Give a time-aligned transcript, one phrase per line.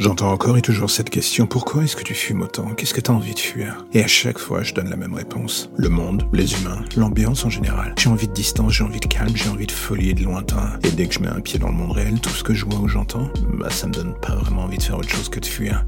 [0.00, 2.70] J'entends encore et toujours cette question, pourquoi est-ce que tu fumes autant?
[2.70, 3.84] Qu'est-ce que tu as envie de fuir?
[3.92, 5.68] Et à chaque fois, je donne la même réponse.
[5.76, 7.94] Le monde, les humains, l'ambiance en général.
[7.98, 10.78] J'ai envie de distance, j'ai envie de calme, j'ai envie de folie et de lointain.
[10.84, 12.64] Et dès que je mets un pied dans le monde réel, tout ce que je
[12.64, 13.28] vois ou j'entends,
[13.58, 15.84] bah ça me donne pas vraiment envie de faire autre chose que de fuir.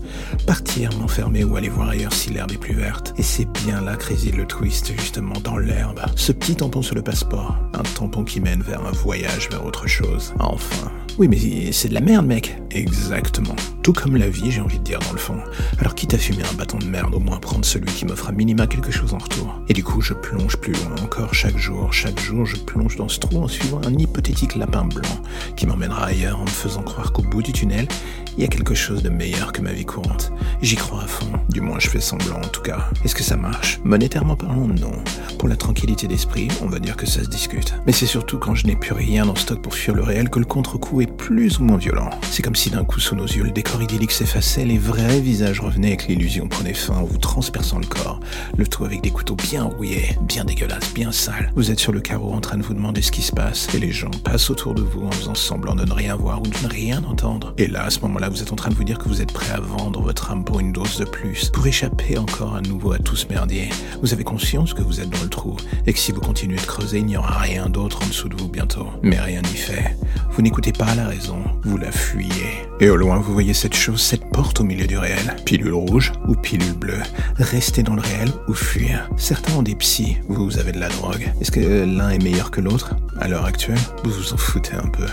[0.47, 3.15] Partir, m'enfermer ou aller voir ailleurs si l'herbe est plus verte.
[3.17, 6.03] Et c'est bien là que réside le twist, justement, dans l'herbe.
[6.17, 7.56] Ce petit tampon sur le passeport.
[7.73, 10.34] Un tampon qui mène vers un voyage vers autre chose.
[10.39, 10.92] Enfin.
[11.19, 12.57] Oui, mais c'est de la merde, mec.
[12.71, 13.55] Exactement.
[13.83, 15.37] Tout comme la vie, j'ai envie de dire dans le fond.
[15.79, 18.33] Alors quitte à fumer un bâton de merde, au moins prendre celui qui m'offre à
[18.33, 19.61] minima quelque chose en retour.
[19.69, 21.93] Et du coup, je plonge plus loin encore chaque jour.
[21.93, 25.20] Chaque jour, je plonge dans ce trou en suivant un hypothétique lapin blanc
[25.55, 27.89] qui m'emmènera ailleurs en me faisant croire qu'au bout du tunnel,
[28.37, 30.33] il y a quelque chose de meilleur que ma vie courante.
[30.63, 31.33] J'y crois à fond.
[31.51, 32.89] Du moins, je fais semblant en tout cas.
[33.05, 33.81] Est-ce que ça marche?
[33.84, 34.93] Monétairement parlant, non.
[35.39, 37.75] Pour la tranquillité d'esprit, on va dire que ça se discute.
[37.87, 40.39] Mais c'est surtout quand je n'ai plus rien en stock pour fuir le réel que
[40.39, 42.11] le contre-coup est plus ou moins violent.
[42.31, 45.61] C'est comme si d'un coup sous nos yeux, le décor idyllique s'effaçait, les vrais visages
[45.61, 48.21] revenaient et que l'illusion prenait fin en vous transperçant le corps.
[48.56, 51.53] Le tout avec des couteaux bien rouillés, bien dégueulasses, bien sales.
[51.56, 53.78] Vous êtes sur le carreau en train de vous demander ce qui se passe et
[53.78, 56.56] les gens passent autour de vous en faisant semblant de ne rien voir ou de
[56.62, 57.55] ne rien entendre.
[57.59, 59.20] Et là, à ce moment là vous êtes en train de vous dire que vous
[59.20, 62.61] êtes prêt à vendre votre âme pour une dose de plus, pour échapper encore à
[62.61, 63.69] nouveau à tout ce merdier.
[64.01, 65.56] Vous avez conscience que vous êtes dans le trou,
[65.89, 68.37] et que si vous continuez de creuser, il n'y aura rien d'autre en dessous de
[68.37, 68.87] vous bientôt.
[69.03, 69.97] Mais rien n'y fait.
[70.31, 72.62] Vous n'écoutez pas la raison, vous la fuyez.
[72.78, 75.34] Et au loin, vous voyez cette chose, cette porte au milieu du réel.
[75.45, 77.03] Pilule rouge ou pilule bleue.
[77.39, 79.11] Rester dans le réel ou fuir.
[79.17, 81.33] Certains ont des psys, vous avez de la drogue.
[81.41, 82.95] Est-ce que l'un est meilleur que l'autre?
[83.20, 85.06] À l'heure actuelle, vous vous en foutez un peu.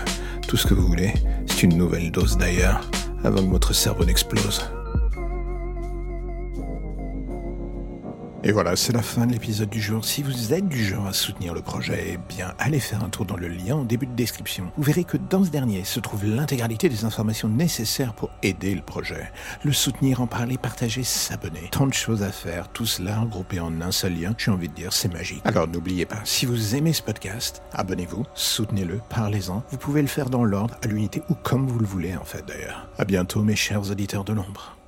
[0.48, 1.14] Tout ce que vous voulez,
[1.48, 2.82] c'est une nouvelle dose d'ailleurs
[3.24, 4.62] avant que votre cerveau n'explose.
[8.42, 10.06] Et voilà, c'est la fin de l'épisode du jour.
[10.06, 13.26] Si vous êtes du genre à soutenir le projet, eh bien, allez faire un tour
[13.26, 14.72] dans le lien en début de description.
[14.78, 18.82] Vous verrez que dans ce dernier se trouve l'intégralité des informations nécessaires pour aider le
[18.82, 19.30] projet.
[19.66, 21.68] Le soutenir, en parler, partager, s'abonner.
[21.72, 24.34] Tant de choses à faire, tout cela regroupé en un seul lien.
[24.38, 25.42] J'ai envie de dire, c'est magique.
[25.44, 29.64] Alors n'oubliez pas, si vous aimez ce podcast, abonnez-vous, soutenez-le, parlez-en.
[29.70, 32.46] Vous pouvez le faire dans l'ordre, à l'unité ou comme vous le voulez en fait
[32.48, 32.88] d'ailleurs.
[32.98, 34.79] À bientôt mes chers auditeurs de l'ombre.